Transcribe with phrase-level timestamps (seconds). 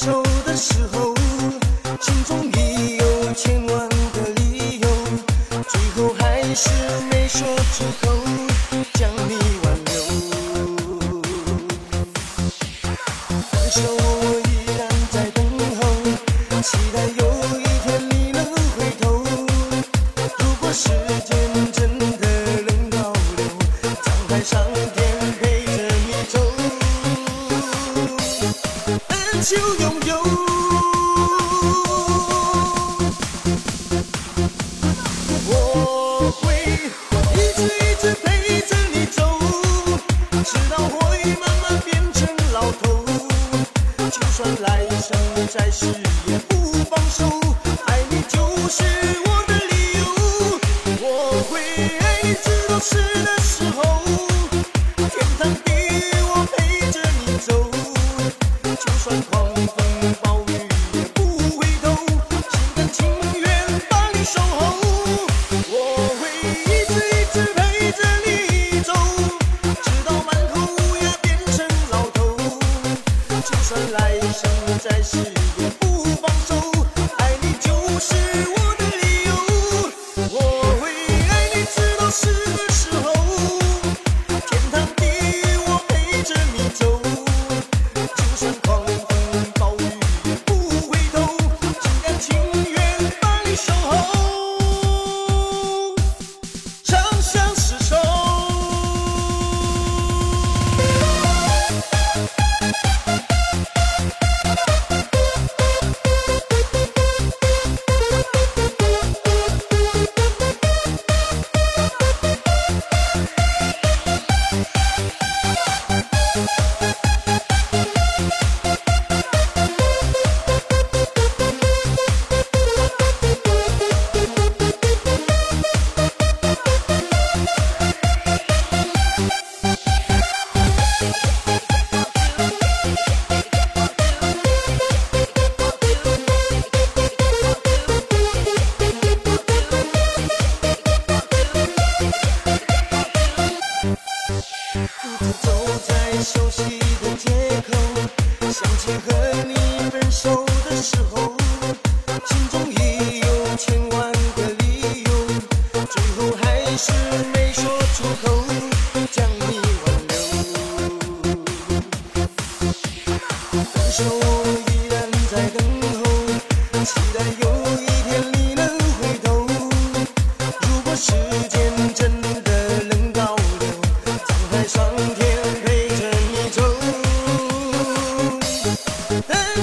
[0.00, 1.12] 手的时候，
[2.00, 4.88] 心中已有千万个理由，
[5.68, 6.70] 最后还是
[7.10, 8.14] 没说出口，
[8.94, 9.92] 将你挽留。
[13.50, 15.44] 分手我依然在等
[15.80, 15.80] 候，
[16.62, 17.20] 期待有
[17.58, 18.38] 一天你能
[18.76, 19.02] 回头。
[20.38, 20.90] 如果时
[21.26, 21.28] 间
[21.72, 22.06] 真的
[22.68, 23.40] 能倒流，
[24.04, 24.62] 沧海桑
[24.94, 24.96] 田
[25.40, 25.70] 陪着
[26.06, 26.38] 你走。
[29.42, 29.87] 秋有。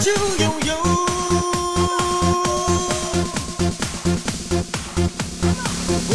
[0.01, 0.75] 就拥有，
[6.09, 6.13] 我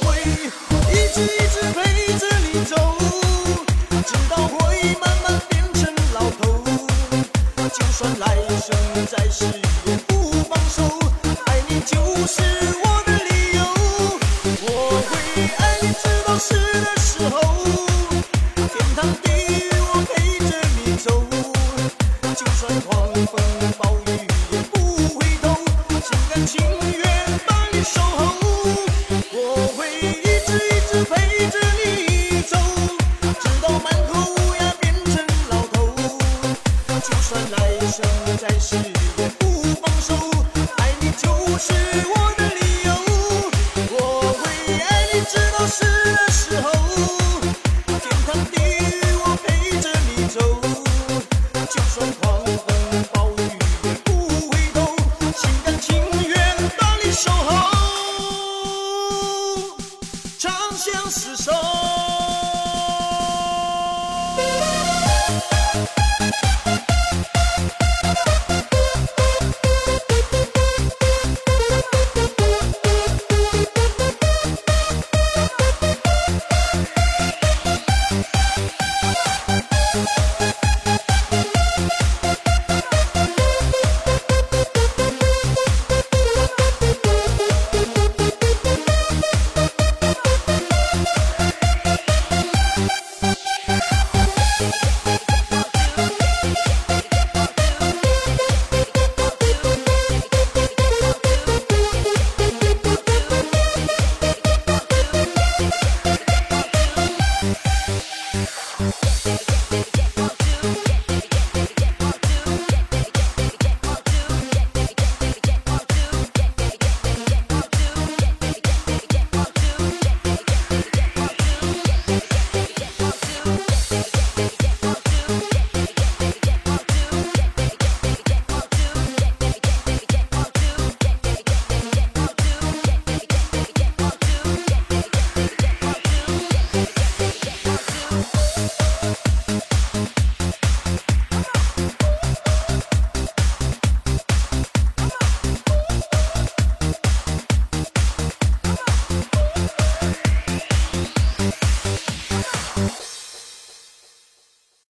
[0.00, 0.04] 会
[0.92, 1.76] 一直一直陪
[2.18, 2.72] 着你走，
[4.06, 6.42] 直到我已慢慢变成老头。
[7.56, 8.22] 就算来
[8.60, 8.66] 生
[9.10, 9.44] 再世
[9.86, 10.12] 也不
[10.44, 10.76] 放手，
[11.46, 11.96] 爱你就
[12.26, 12.42] 是
[12.82, 13.60] 我的理由。
[14.62, 14.66] 我
[15.10, 15.12] 会
[15.58, 16.93] 爱你，直到死。
[41.44, 41.74] 不是
[42.16, 42.23] 我